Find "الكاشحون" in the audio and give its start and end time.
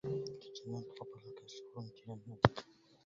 1.25-1.91